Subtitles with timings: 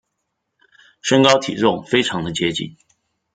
[1.01, 2.75] 身高体重非常的接近